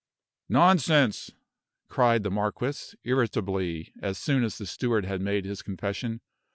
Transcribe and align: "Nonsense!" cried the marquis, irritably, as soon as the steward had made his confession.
"Nonsense!" 0.49 1.29
cried 1.87 2.23
the 2.23 2.31
marquis, 2.31 2.95
irritably, 3.03 3.93
as 4.01 4.17
soon 4.17 4.43
as 4.43 4.57
the 4.57 4.65
steward 4.65 5.05
had 5.05 5.21
made 5.21 5.45
his 5.45 5.61
confession. 5.61 6.21